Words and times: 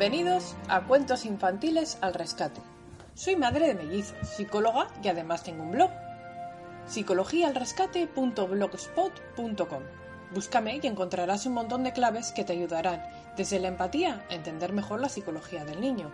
Bienvenidos 0.00 0.56
a 0.68 0.86
Cuentos 0.86 1.26
Infantiles 1.26 1.98
al 2.00 2.14
Rescate. 2.14 2.62
Soy 3.12 3.36
madre 3.36 3.66
de 3.66 3.74
mellizos, 3.74 4.16
psicóloga 4.26 4.88
y 5.04 5.08
además 5.08 5.42
tengo 5.42 5.62
un 5.62 5.72
blog. 5.72 5.90
psicologialrescate.blogspot.com 6.86 9.82
Búscame 10.32 10.78
y 10.80 10.86
encontrarás 10.86 11.44
un 11.46 11.54
montón 11.54 11.82
de 11.82 11.92
claves 11.92 12.30
que 12.30 12.44
te 12.44 12.52
ayudarán 12.52 13.02
desde 13.36 13.58
la 13.58 13.66
empatía 13.66 14.24
a 14.30 14.34
entender 14.34 14.72
mejor 14.72 15.00
la 15.00 15.08
psicología 15.08 15.64
del 15.64 15.80
niño. 15.80 16.12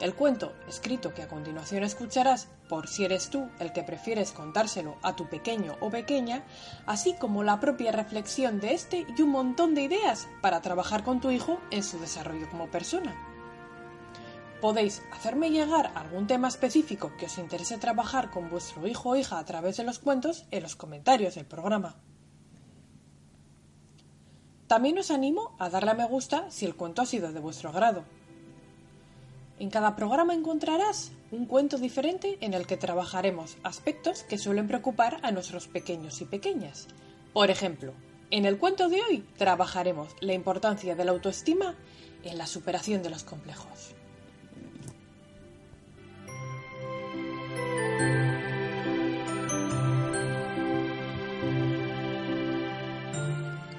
El 0.00 0.14
cuento, 0.14 0.54
escrito 0.66 1.12
que 1.12 1.22
a 1.22 1.28
continuación 1.28 1.84
escucharás 1.84 2.48
por 2.68 2.88
si 2.88 3.04
eres 3.04 3.28
tú 3.28 3.50
el 3.58 3.72
que 3.72 3.82
prefieres 3.82 4.32
contárselo 4.32 4.96
a 5.02 5.16
tu 5.16 5.28
pequeño 5.28 5.76
o 5.80 5.90
pequeña, 5.90 6.44
así 6.86 7.14
como 7.14 7.44
la 7.44 7.60
propia 7.60 7.92
reflexión 7.92 8.58
de 8.58 8.72
este 8.72 9.06
y 9.16 9.20
un 9.20 9.30
montón 9.30 9.74
de 9.74 9.82
ideas 9.82 10.28
para 10.40 10.62
trabajar 10.62 11.04
con 11.04 11.20
tu 11.20 11.30
hijo 11.30 11.60
en 11.70 11.82
su 11.82 11.98
desarrollo 11.98 12.48
como 12.48 12.70
persona. 12.70 13.37
Podéis 14.60 15.02
hacerme 15.12 15.50
llegar 15.50 15.92
algún 15.94 16.26
tema 16.26 16.48
específico 16.48 17.12
que 17.16 17.26
os 17.26 17.38
interese 17.38 17.78
trabajar 17.78 18.30
con 18.30 18.50
vuestro 18.50 18.88
hijo 18.88 19.10
o 19.10 19.16
hija 19.16 19.38
a 19.38 19.44
través 19.44 19.76
de 19.76 19.84
los 19.84 20.00
cuentos 20.00 20.46
en 20.50 20.64
los 20.64 20.74
comentarios 20.74 21.36
del 21.36 21.46
programa. 21.46 21.94
También 24.66 24.98
os 24.98 25.12
animo 25.12 25.54
a 25.60 25.70
darle 25.70 25.92
a 25.92 25.94
me 25.94 26.06
gusta 26.06 26.50
si 26.50 26.66
el 26.66 26.74
cuento 26.74 27.02
ha 27.02 27.06
sido 27.06 27.32
de 27.32 27.38
vuestro 27.38 27.70
agrado. 27.70 28.04
En 29.60 29.70
cada 29.70 29.94
programa 29.94 30.34
encontrarás 30.34 31.12
un 31.30 31.46
cuento 31.46 31.78
diferente 31.78 32.36
en 32.40 32.52
el 32.52 32.66
que 32.66 32.76
trabajaremos 32.76 33.58
aspectos 33.62 34.24
que 34.24 34.38
suelen 34.38 34.66
preocupar 34.66 35.20
a 35.22 35.30
nuestros 35.30 35.68
pequeños 35.68 36.20
y 36.20 36.24
pequeñas. 36.24 36.88
Por 37.32 37.50
ejemplo, 37.50 37.92
en 38.30 38.44
el 38.44 38.58
cuento 38.58 38.88
de 38.88 39.02
hoy 39.02 39.24
trabajaremos 39.36 40.16
la 40.20 40.34
importancia 40.34 40.96
de 40.96 41.04
la 41.04 41.12
autoestima 41.12 41.76
en 42.24 42.38
la 42.38 42.46
superación 42.46 43.02
de 43.02 43.10
los 43.10 43.24
complejos. 43.24 43.94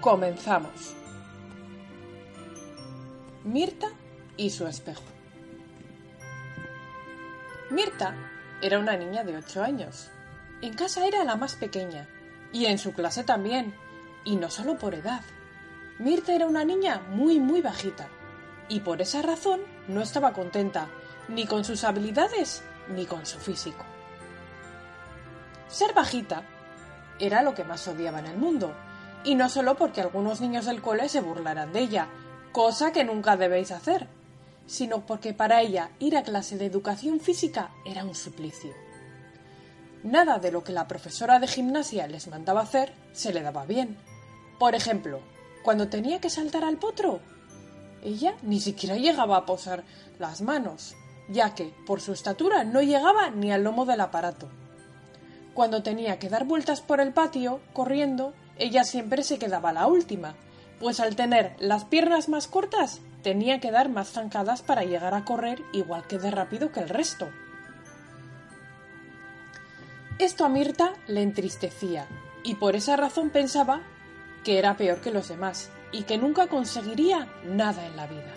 Comenzamos. 0.01 0.95
Mirta 3.43 3.87
y 4.37 4.49
su 4.49 4.65
espejo. 4.65 5.03
Mirta 7.69 8.15
era 8.61 8.79
una 8.79 8.95
niña 8.95 9.25
de 9.25 9.35
8 9.35 9.61
años. 9.61 10.09
En 10.61 10.73
casa 10.73 11.05
era 11.05 11.25
la 11.25 11.35
más 11.35 11.55
pequeña 11.55 12.07
y 12.53 12.67
en 12.67 12.77
su 12.77 12.93
clase 12.93 13.25
también, 13.25 13.75
y 14.23 14.37
no 14.37 14.49
solo 14.49 14.77
por 14.77 14.95
edad. 14.95 15.21
Mirta 15.97 16.33
era 16.33 16.47
una 16.47 16.63
niña 16.63 17.01
muy 17.09 17.41
muy 17.41 17.61
bajita 17.61 18.07
y 18.69 18.79
por 18.79 19.01
esa 19.01 19.21
razón 19.21 19.59
no 19.89 20.01
estaba 20.01 20.31
contenta 20.31 20.87
ni 21.27 21.45
con 21.45 21.65
sus 21.65 21.83
habilidades 21.83 22.63
ni 22.87 23.05
con 23.05 23.25
su 23.25 23.37
físico. 23.37 23.83
Ser 25.67 25.93
bajita 25.93 26.43
era 27.19 27.43
lo 27.43 27.53
que 27.53 27.65
más 27.65 27.85
odiaba 27.89 28.19
en 28.19 28.27
el 28.27 28.37
mundo 28.37 28.73
y 29.23 29.35
no 29.35 29.49
solo 29.49 29.75
porque 29.75 30.01
algunos 30.01 30.41
niños 30.41 30.65
del 30.65 30.81
cole 30.81 31.09
se 31.09 31.21
burlaran 31.21 31.73
de 31.73 31.81
ella, 31.81 32.07
cosa 32.51 32.91
que 32.91 33.03
nunca 33.03 33.37
debéis 33.37 33.71
hacer, 33.71 34.07
sino 34.65 35.05
porque 35.05 35.33
para 35.33 35.61
ella 35.61 35.91
ir 35.99 36.15
a 36.15 36.23
clase 36.23 36.57
de 36.57 36.65
educación 36.65 37.19
física 37.19 37.71
era 37.85 38.03
un 38.03 38.15
suplicio. 38.15 38.73
Nada 40.03 40.39
de 40.39 40.51
lo 40.51 40.63
que 40.63 40.71
la 40.71 40.87
profesora 40.87 41.39
de 41.39 41.47
gimnasia 41.47 42.07
les 42.07 42.27
mandaba 42.27 42.61
hacer 42.61 42.93
se 43.11 43.33
le 43.33 43.41
daba 43.41 43.65
bien. 43.65 43.97
Por 44.57 44.75
ejemplo, 44.75 45.19
cuando 45.63 45.89
tenía 45.89 46.21
que 46.21 46.29
saltar 46.29 46.63
al 46.63 46.77
potro, 46.77 47.19
ella 48.01 48.35
ni 48.43 48.61
siquiera 48.61 48.95
llegaba 48.95 49.35
a 49.35 49.45
posar 49.45 49.83
las 50.17 50.41
manos, 50.41 50.95
ya 51.27 51.53
que 51.53 51.73
por 51.85 51.99
su 51.99 52.13
estatura 52.13 52.63
no 52.63 52.81
llegaba 52.81 53.29
ni 53.29 53.51
al 53.51 53.63
lomo 53.63 53.85
del 53.85 53.99
aparato. 53.99 54.47
Cuando 55.53 55.83
tenía 55.83 56.19
que 56.19 56.29
dar 56.29 56.45
vueltas 56.45 56.79
por 56.79 57.01
el 57.01 57.11
patio, 57.11 57.59
corriendo, 57.73 58.33
ella 58.59 58.83
siempre 58.83 59.23
se 59.23 59.39
quedaba 59.39 59.73
la 59.73 59.87
última, 59.87 60.35
pues 60.79 60.99
al 60.99 61.15
tener 61.15 61.55
las 61.59 61.85
piernas 61.85 62.29
más 62.29 62.47
cortas 62.47 63.01
tenía 63.23 63.59
que 63.59 63.71
dar 63.71 63.89
más 63.89 64.11
zancadas 64.11 64.61
para 64.61 64.83
llegar 64.83 65.13
a 65.13 65.25
correr 65.25 65.61
igual 65.73 66.05
que 66.07 66.19
de 66.19 66.31
rápido 66.31 66.71
que 66.71 66.81
el 66.81 66.89
resto. 66.89 67.29
Esto 70.19 70.45
a 70.45 70.49
Mirta 70.49 70.93
le 71.07 71.21
entristecía 71.21 72.05
y 72.43 72.55
por 72.55 72.75
esa 72.75 72.97
razón 72.97 73.29
pensaba 73.29 73.81
que 74.43 74.59
era 74.59 74.77
peor 74.77 74.99
que 74.99 75.11
los 75.11 75.29
demás 75.29 75.69
y 75.91 76.03
que 76.03 76.17
nunca 76.17 76.47
conseguiría 76.47 77.27
nada 77.45 77.85
en 77.85 77.95
la 77.95 78.07
vida. 78.07 78.33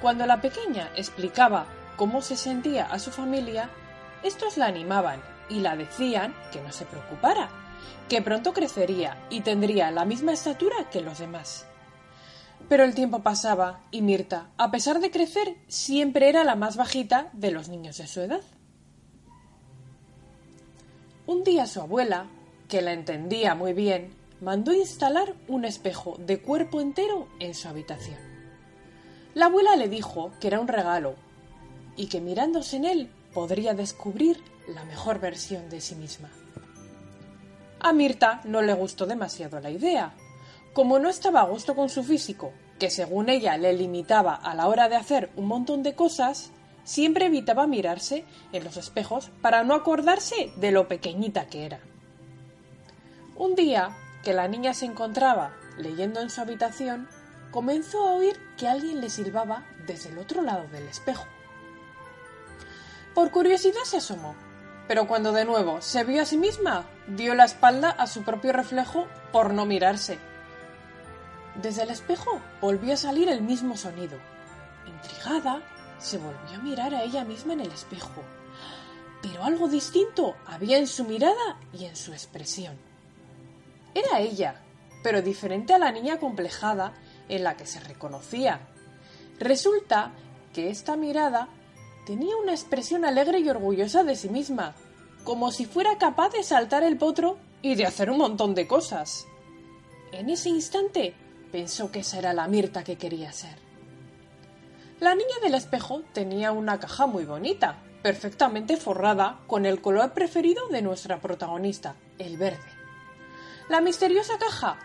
Cuando 0.00 0.26
la 0.26 0.40
pequeña 0.40 0.90
explicaba 0.94 1.66
cómo 1.96 2.22
se 2.22 2.36
sentía 2.36 2.86
a 2.86 2.98
su 2.98 3.10
familia, 3.10 3.70
estos 4.22 4.56
la 4.56 4.66
animaban 4.66 5.20
y 5.48 5.60
la 5.60 5.76
decían 5.76 6.34
que 6.52 6.60
no 6.60 6.72
se 6.72 6.84
preocupara, 6.84 7.48
que 8.08 8.22
pronto 8.22 8.52
crecería 8.52 9.26
y 9.30 9.40
tendría 9.40 9.90
la 9.90 10.04
misma 10.04 10.32
estatura 10.32 10.88
que 10.90 11.00
los 11.00 11.18
demás. 11.18 11.66
Pero 12.68 12.84
el 12.84 12.94
tiempo 12.94 13.22
pasaba 13.22 13.80
y 13.90 14.02
Mirta, 14.02 14.50
a 14.56 14.70
pesar 14.70 15.00
de 15.00 15.10
crecer, 15.10 15.56
siempre 15.68 16.28
era 16.28 16.44
la 16.44 16.56
más 16.56 16.76
bajita 16.76 17.30
de 17.32 17.50
los 17.50 17.68
niños 17.68 17.98
de 17.98 18.06
su 18.06 18.20
edad. 18.20 18.42
Un 21.26 21.44
día 21.44 21.66
su 21.66 21.80
abuela, 21.80 22.26
que 22.68 22.82
la 22.82 22.92
entendía 22.92 23.54
muy 23.54 23.72
bien, 23.72 24.14
mandó 24.40 24.72
instalar 24.72 25.34
un 25.48 25.64
espejo 25.64 26.16
de 26.18 26.40
cuerpo 26.40 26.80
entero 26.80 27.28
en 27.40 27.54
su 27.54 27.68
habitación. 27.68 28.18
La 29.34 29.46
abuela 29.46 29.76
le 29.76 29.88
dijo 29.88 30.32
que 30.40 30.48
era 30.48 30.60
un 30.60 30.68
regalo 30.68 31.14
y 31.96 32.06
que 32.06 32.20
mirándose 32.20 32.76
en 32.76 32.84
él 32.84 33.10
podría 33.32 33.74
descubrir 33.74 34.40
la 34.68 34.84
mejor 34.84 35.20
versión 35.20 35.68
de 35.68 35.80
sí 35.80 35.94
misma. 35.94 36.30
A 37.86 37.92
Mirta 37.92 38.40
no 38.42 38.62
le 38.62 38.72
gustó 38.72 39.06
demasiado 39.06 39.60
la 39.60 39.70
idea. 39.70 40.12
Como 40.72 40.98
no 40.98 41.08
estaba 41.08 41.42
a 41.42 41.44
gusto 41.44 41.76
con 41.76 41.88
su 41.88 42.02
físico, 42.02 42.52
que 42.80 42.90
según 42.90 43.28
ella 43.28 43.56
le 43.58 43.72
limitaba 43.74 44.34
a 44.34 44.56
la 44.56 44.66
hora 44.66 44.88
de 44.88 44.96
hacer 44.96 45.30
un 45.36 45.46
montón 45.46 45.84
de 45.84 45.94
cosas, 45.94 46.50
siempre 46.82 47.26
evitaba 47.26 47.68
mirarse 47.68 48.24
en 48.52 48.64
los 48.64 48.76
espejos 48.76 49.30
para 49.40 49.62
no 49.62 49.72
acordarse 49.72 50.52
de 50.56 50.72
lo 50.72 50.88
pequeñita 50.88 51.46
que 51.46 51.64
era. 51.64 51.78
Un 53.36 53.54
día, 53.54 53.96
que 54.24 54.34
la 54.34 54.48
niña 54.48 54.74
se 54.74 54.86
encontraba 54.86 55.54
leyendo 55.78 56.20
en 56.20 56.28
su 56.28 56.40
habitación, 56.40 57.08
comenzó 57.52 58.08
a 58.08 58.14
oír 58.14 58.36
que 58.58 58.66
alguien 58.66 59.00
le 59.00 59.10
silbaba 59.10 59.64
desde 59.86 60.08
el 60.08 60.18
otro 60.18 60.42
lado 60.42 60.66
del 60.72 60.88
espejo. 60.88 61.24
Por 63.14 63.30
curiosidad 63.30 63.84
se 63.84 63.98
asomó 63.98 64.34
pero 64.88 65.06
cuando 65.06 65.32
de 65.32 65.44
nuevo 65.44 65.80
se 65.82 66.04
vio 66.04 66.22
a 66.22 66.26
sí 66.26 66.36
misma, 66.36 66.84
dio 67.06 67.34
la 67.34 67.44
espalda 67.44 67.90
a 67.90 68.06
su 68.06 68.22
propio 68.22 68.52
reflejo 68.52 69.06
por 69.32 69.52
no 69.52 69.66
mirarse. 69.66 70.18
Desde 71.60 71.82
el 71.84 71.90
espejo 71.90 72.40
volvió 72.60 72.94
a 72.94 72.98
salir 72.98 73.28
el 73.28 73.42
mismo 73.42 73.76
sonido. 73.76 74.18
Intrigada, 74.86 75.62
se 75.98 76.18
volvió 76.18 76.56
a 76.56 76.62
mirar 76.62 76.94
a 76.94 77.02
ella 77.02 77.24
misma 77.24 77.54
en 77.54 77.60
el 77.60 77.72
espejo. 77.72 78.22
Pero 79.22 79.44
algo 79.44 79.68
distinto 79.68 80.36
había 80.46 80.78
en 80.78 80.86
su 80.86 81.04
mirada 81.04 81.58
y 81.72 81.84
en 81.86 81.96
su 81.96 82.12
expresión. 82.12 82.76
Era 83.94 84.20
ella, 84.20 84.60
pero 85.02 85.22
diferente 85.22 85.72
a 85.72 85.78
la 85.78 85.90
niña 85.90 86.18
complejada 86.18 86.92
en 87.28 87.44
la 87.44 87.56
que 87.56 87.66
se 87.66 87.80
reconocía. 87.80 88.60
Resulta 89.38 90.12
que 90.52 90.70
esta 90.70 90.96
mirada 90.96 91.48
tenía 92.06 92.36
una 92.36 92.52
expresión 92.52 93.04
alegre 93.04 93.40
y 93.40 93.48
orgullosa 93.48 94.04
de 94.04 94.16
sí 94.16 94.28
misma, 94.28 94.74
como 95.26 95.50
si 95.50 95.66
fuera 95.66 95.98
capaz 95.98 96.30
de 96.30 96.44
saltar 96.44 96.84
el 96.84 96.96
potro 96.96 97.36
y 97.60 97.74
de 97.74 97.84
hacer 97.84 98.10
un 98.10 98.18
montón 98.18 98.54
de 98.54 98.68
cosas. 98.68 99.26
En 100.12 100.30
ese 100.30 100.50
instante 100.50 101.14
pensó 101.50 101.90
que 101.90 101.98
esa 101.98 102.18
era 102.18 102.32
la 102.32 102.46
Mirta 102.46 102.84
que 102.84 102.96
quería 102.96 103.32
ser. 103.32 103.58
La 105.00 105.16
niña 105.16 105.34
del 105.42 105.54
espejo 105.54 106.02
tenía 106.12 106.52
una 106.52 106.78
caja 106.78 107.06
muy 107.06 107.24
bonita, 107.24 107.82
perfectamente 108.02 108.76
forrada 108.76 109.40
con 109.48 109.66
el 109.66 109.80
color 109.80 110.12
preferido 110.12 110.68
de 110.68 110.80
nuestra 110.80 111.20
protagonista, 111.20 111.96
el 112.18 112.36
verde. 112.36 112.70
La 113.68 113.80
misteriosa 113.80 114.38
caja, 114.38 114.78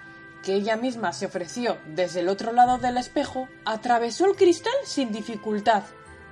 que 0.44 0.56
ella 0.56 0.76
misma 0.76 1.14
se 1.14 1.28
ofreció 1.28 1.78
desde 1.86 2.22
el 2.22 2.30
otro 2.30 2.52
lado 2.52 2.80
del 2.80 2.98
espejo, 2.98 3.48
atravesó 3.64 4.26
el 4.26 4.36
cristal 4.36 4.74
sin 4.86 5.12
dificultad 5.12 5.84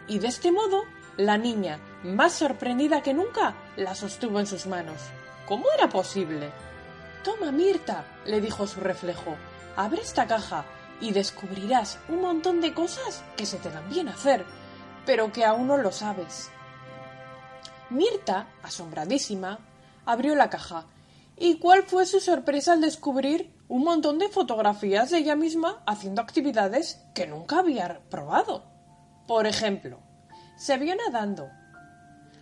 y 0.08 0.18
de 0.18 0.30
este 0.30 0.52
modo 0.52 0.84
la 1.16 1.38
niña, 1.38 1.80
más 2.04 2.34
sorprendida 2.34 3.02
que 3.02 3.14
nunca, 3.14 3.56
la 3.76 3.96
sostuvo 3.96 4.40
en 4.40 4.48
sus 4.48 4.68
manos. 4.68 5.02
¿Cómo 5.48 5.66
era 5.76 5.90
posible? 5.90 6.52
Toma, 7.24 7.52
Mirta, 7.52 8.06
le 8.26 8.42
dijo 8.42 8.68
su 8.68 8.80
reflejo, 8.80 9.36
abre 9.76 10.02
esta 10.02 10.28
caja 10.28 10.66
y 11.02 11.12
descubrirás 11.12 12.00
un 12.08 12.22
montón 12.22 12.62
de 12.62 12.74
cosas 12.74 13.24
que 13.36 13.46
se 13.46 13.58
te 13.58 13.70
dan 13.70 13.90
bien 13.90 14.08
hacer, 14.08 14.46
pero 15.06 15.32
que 15.32 15.46
aún 15.46 15.68
no 15.68 15.78
lo 15.78 15.92
sabes. 15.92 16.50
Mirta, 17.90 18.48
asombradísima, 18.64 19.60
abrió 20.06 20.36
la 20.36 20.50
caja. 20.50 20.86
¿Y 21.38 21.58
cuál 21.58 21.84
fue 21.84 22.06
su 22.06 22.20
sorpresa 22.20 22.74
al 22.74 22.82
descubrir 22.82 23.54
un 23.70 23.84
montón 23.84 24.18
de 24.18 24.30
fotografías 24.30 25.12
de 25.12 25.20
ella 25.20 25.36
misma 25.36 25.84
haciendo 25.86 26.22
actividades 26.22 27.06
que 27.14 27.28
nunca 27.28 27.60
había 27.60 28.02
probado. 28.10 28.66
Por 29.28 29.46
ejemplo, 29.46 30.00
se 30.58 30.78
vio 30.78 30.96
nadando, 30.96 31.50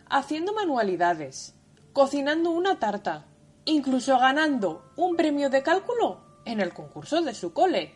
haciendo 0.10 0.54
manualidades, 0.54 1.56
cocinando 1.94 2.52
una 2.52 2.80
tarta, 2.80 3.26
incluso 3.66 4.18
ganando 4.20 4.92
un 4.96 5.16
premio 5.16 5.50
de 5.50 5.64
cálculo 5.64 6.22
en 6.46 6.62
el 6.62 6.74
concurso 6.74 7.22
de 7.22 7.34
su 7.34 7.54
cole. 7.54 7.96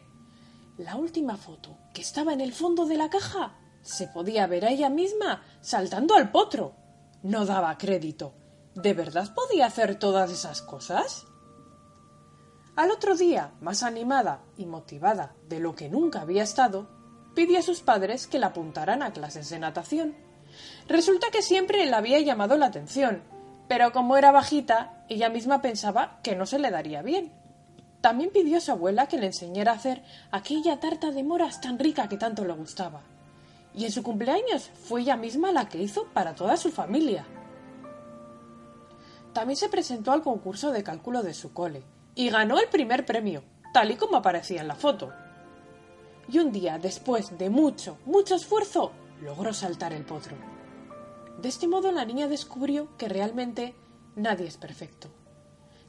La 0.78 0.96
última 0.96 1.38
foto, 1.38 1.78
que 1.94 2.02
estaba 2.02 2.34
en 2.34 2.42
el 2.42 2.54
fondo 2.54 2.86
de 2.86 2.98
la 2.98 3.10
caja, 3.10 3.58
se 3.82 4.08
podía 4.08 4.48
ver 4.48 4.66
a 4.66 4.70
ella 4.70 4.90
misma 4.90 5.44
saltando 5.62 6.16
al 6.16 6.32
potro. 6.32 6.76
No 7.24 7.46
daba 7.46 7.78
crédito. 7.78 8.34
¿De 8.76 8.94
verdad 8.94 9.34
podía 9.34 9.66
hacer 9.66 9.96
todas 10.00 10.32
esas 10.32 10.62
cosas? 10.62 11.26
Al 12.76 12.90
otro 12.90 13.16
día, 13.16 13.54
más 13.60 13.84
animada 13.84 14.44
y 14.58 14.66
motivada 14.66 15.36
de 15.50 15.60
lo 15.60 15.76
que 15.76 15.90
nunca 15.90 16.22
había 16.22 16.44
estado, 16.44 16.88
pidió 17.36 17.60
a 17.60 17.64
sus 17.64 17.82
padres 17.82 18.28
que 18.28 18.40
la 18.40 18.48
apuntaran 18.48 19.04
a 19.04 19.12
clases 19.12 19.50
de 19.50 19.60
natación. 19.60 20.16
Resulta 20.88 21.28
que 21.32 21.42
siempre 21.42 21.86
le 21.86 21.96
había 21.96 22.20
llamado 22.20 22.58
la 22.58 22.68
atención, 22.68 23.22
pero 23.68 23.92
como 23.92 24.18
era 24.18 24.32
bajita, 24.32 25.06
ella 25.08 25.30
misma 25.30 25.62
pensaba 25.62 26.20
que 26.24 26.36
no 26.36 26.46
se 26.46 26.60
le 26.60 26.72
daría 26.72 27.02
bien. 27.02 27.32
También 28.02 28.32
pidió 28.32 28.58
a 28.58 28.62
su 28.62 28.72
abuela 28.72 29.08
que 29.08 29.18
le 29.18 29.28
enseñara 29.28 29.72
a 29.72 29.76
hacer 29.76 30.04
aquella 30.32 30.80
tarta 30.80 31.12
de 31.12 31.24
moras 31.24 31.62
tan 31.62 31.78
rica 31.78 32.10
que 32.10 32.18
tanto 32.18 32.44
le 32.44 32.54
gustaba. 32.54 33.02
Y 33.74 33.86
en 33.86 33.92
su 33.92 34.04
cumpleaños 34.04 34.70
fue 34.74 35.02
ella 35.02 35.16
misma 35.16 35.52
la 35.52 35.70
que 35.70 35.82
hizo 35.82 36.06
para 36.08 36.36
toda 36.36 36.58
su 36.58 36.72
familia. 36.72 37.26
También 39.34 39.56
se 39.56 39.70
presentó 39.70 40.12
al 40.12 40.24
concurso 40.24 40.72
de 40.72 40.84
cálculo 40.84 41.24
de 41.24 41.34
su 41.34 41.54
cole 41.54 41.84
y 42.16 42.30
ganó 42.30 42.60
el 42.60 42.68
primer 42.68 43.06
premio, 43.06 43.44
tal 43.74 43.92
y 43.92 43.96
como 43.96 44.18
aparecía 44.18 44.62
en 44.62 44.68
la 44.68 44.76
foto. 44.76 45.14
Y 46.28 46.40
un 46.40 46.52
día, 46.52 46.78
después 46.78 47.38
de 47.38 47.50
mucho, 47.50 47.98
mucho 48.06 48.36
esfuerzo, 48.36 48.92
logró 49.22 49.54
saltar 49.54 49.94
el 49.94 50.06
potro. 50.06 50.36
De 51.42 51.50
este 51.50 51.68
modo 51.68 51.92
la 51.92 52.06
niña 52.06 52.28
descubrió 52.28 52.96
que 52.98 53.08
realmente 53.08 53.76
nadie 54.16 54.48
es 54.48 54.58
perfecto, 54.58 55.10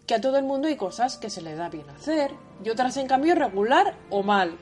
que 0.06 0.14
a 0.14 0.20
todo 0.20 0.38
el 0.38 0.44
mundo 0.44 0.68
hay 0.68 0.76
cosas 0.76 1.18
que 1.18 1.30
se 1.30 1.42
le 1.42 1.54
da 1.54 1.68
bien 1.68 1.88
hacer 1.90 2.32
y 2.64 2.70
otras 2.70 2.96
en 2.96 3.06
cambio 3.06 3.34
regular 3.34 3.96
o 4.10 4.22
mal, 4.22 4.56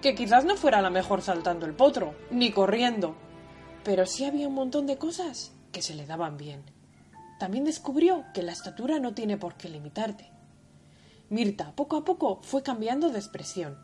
que 0.00 0.14
quizás 0.14 0.44
no 0.44 0.56
fuera 0.56 0.82
la 0.82 0.90
mejor 0.90 1.22
saltando 1.22 1.66
el 1.66 1.74
potro, 1.74 2.14
ni 2.30 2.50
corriendo, 2.50 3.14
pero 3.84 4.06
sí 4.06 4.24
había 4.24 4.48
un 4.48 4.54
montón 4.54 4.86
de 4.86 4.98
cosas 4.98 5.52
que 5.72 5.82
se 5.82 5.94
le 5.94 6.06
daban 6.06 6.36
bien. 6.36 6.64
También 7.38 7.64
descubrió 7.64 8.24
que 8.32 8.42
la 8.42 8.52
estatura 8.52 8.98
no 8.98 9.14
tiene 9.14 9.36
por 9.36 9.54
qué 9.54 9.68
limitarte, 9.68 10.30
Mirta 11.28 11.72
poco 11.74 11.96
a 11.96 12.04
poco 12.04 12.40
fue 12.42 12.62
cambiando 12.62 13.10
de 13.10 13.18
expresión 13.18 13.76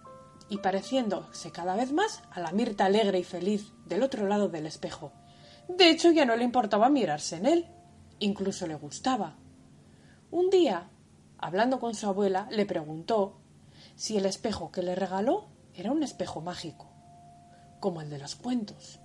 y 0.53 0.59
pareciéndose 0.59 1.51
cada 1.51 1.77
vez 1.77 1.93
más 1.93 2.23
a 2.31 2.39
la 2.39 2.53
Mirta 2.53 2.85
alegre 2.85 3.19
y 3.19 3.25
feliz 3.25 3.73
del 3.87 4.03
otro 4.03 4.27
lado 4.29 4.51
del 4.51 4.67
espejo. 4.67 5.11
De 5.67 5.89
hecho, 5.89 6.11
ya 6.11 6.27
no 6.27 6.37
le 6.37 6.45
importaba 6.45 6.91
mirarse 6.91 7.37
en 7.37 7.47
él, 7.47 7.69
incluso 8.19 8.67
le 8.67 8.75
gustaba. 8.75 9.39
Un 10.31 10.51
día, 10.51 10.91
hablando 11.39 11.81
con 11.81 11.95
su 11.95 12.07
abuela, 12.07 12.49
le 12.51 12.67
preguntó 12.67 13.41
si 13.97 14.19
el 14.19 14.27
espejo 14.27 14.71
que 14.71 14.83
le 14.83 14.95
regaló 14.95 15.47
era 15.73 15.91
un 15.91 16.03
espejo 16.03 16.43
mágico, 16.43 16.93
como 17.81 18.03
el 18.03 18.11
de 18.11 18.19
los 18.19 18.37
cuentos. 18.37 19.01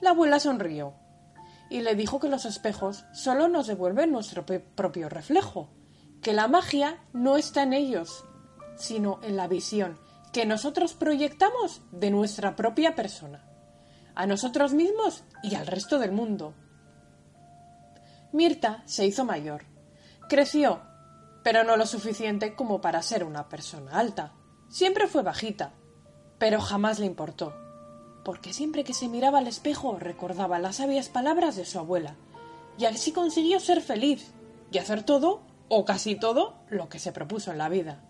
La 0.00 0.10
abuela 0.10 0.38
sonrió 0.38 0.94
y 1.68 1.80
le 1.80 1.96
dijo 1.96 2.20
que 2.20 2.28
los 2.28 2.44
espejos 2.44 3.06
solo 3.12 3.48
nos 3.48 3.66
devuelven 3.66 4.12
nuestro 4.12 4.46
propio 4.46 5.08
reflejo, 5.08 5.68
que 6.20 6.32
la 6.32 6.46
magia 6.46 7.02
no 7.12 7.38
está 7.38 7.64
en 7.64 7.72
ellos, 7.72 8.24
sino 8.76 9.18
en 9.24 9.36
la 9.36 9.48
visión 9.48 9.98
que 10.32 10.46
nosotros 10.46 10.94
proyectamos 10.94 11.82
de 11.90 12.10
nuestra 12.10 12.56
propia 12.56 12.94
persona, 12.94 13.44
a 14.14 14.26
nosotros 14.26 14.72
mismos 14.72 15.24
y 15.42 15.54
al 15.54 15.66
resto 15.66 15.98
del 15.98 16.12
mundo. 16.12 16.54
Mirta 18.32 18.82
se 18.86 19.04
hizo 19.04 19.24
mayor, 19.26 19.66
creció, 20.28 20.80
pero 21.44 21.64
no 21.64 21.76
lo 21.76 21.84
suficiente 21.84 22.54
como 22.54 22.80
para 22.80 23.02
ser 23.02 23.24
una 23.24 23.48
persona 23.48 23.98
alta. 23.98 24.32
Siempre 24.70 25.06
fue 25.06 25.22
bajita, 25.22 25.74
pero 26.38 26.60
jamás 26.60 26.98
le 26.98 27.04
importó, 27.04 27.54
porque 28.24 28.54
siempre 28.54 28.84
que 28.84 28.94
se 28.94 29.08
miraba 29.08 29.38
al 29.38 29.46
espejo 29.46 29.98
recordaba 29.98 30.58
las 30.58 30.76
sabias 30.76 31.10
palabras 31.10 31.56
de 31.56 31.66
su 31.66 31.78
abuela, 31.78 32.16
y 32.78 32.86
así 32.86 33.12
consiguió 33.12 33.60
ser 33.60 33.82
feliz 33.82 34.32
y 34.70 34.78
hacer 34.78 35.02
todo 35.02 35.42
o 35.68 35.84
casi 35.84 36.16
todo 36.16 36.54
lo 36.70 36.88
que 36.88 36.98
se 36.98 37.12
propuso 37.12 37.52
en 37.52 37.58
la 37.58 37.68
vida. 37.68 38.02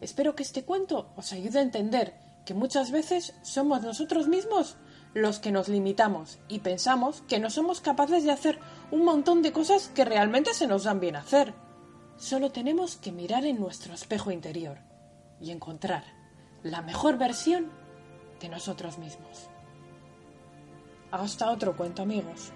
Espero 0.00 0.34
que 0.34 0.42
este 0.42 0.64
cuento 0.64 1.12
os 1.16 1.32
ayude 1.32 1.58
a 1.58 1.62
entender 1.62 2.14
que 2.44 2.54
muchas 2.54 2.90
veces 2.90 3.34
somos 3.42 3.82
nosotros 3.82 4.28
mismos 4.28 4.76
los 5.12 5.38
que 5.38 5.52
nos 5.52 5.68
limitamos 5.68 6.38
y 6.48 6.60
pensamos 6.60 7.22
que 7.28 7.38
no 7.38 7.50
somos 7.50 7.80
capaces 7.80 8.24
de 8.24 8.30
hacer 8.30 8.58
un 8.90 9.04
montón 9.04 9.42
de 9.42 9.52
cosas 9.52 9.88
que 9.94 10.04
realmente 10.04 10.54
se 10.54 10.66
nos 10.66 10.84
dan 10.84 11.00
bien 11.00 11.16
hacer. 11.16 11.52
Solo 12.16 12.50
tenemos 12.50 12.96
que 12.96 13.12
mirar 13.12 13.44
en 13.44 13.58
nuestro 13.60 13.94
espejo 13.94 14.30
interior 14.30 14.78
y 15.40 15.50
encontrar 15.50 16.04
la 16.62 16.82
mejor 16.82 17.18
versión 17.18 17.70
de 18.40 18.48
nosotros 18.48 18.98
mismos. 18.98 19.48
Hasta 21.10 21.50
otro 21.50 21.76
cuento 21.76 22.02
amigos. 22.02 22.52